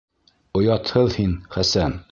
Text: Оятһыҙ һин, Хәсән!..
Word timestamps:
Оятһыҙ 0.61 1.19
һин, 1.21 1.39
Хәсән!.. 1.57 1.99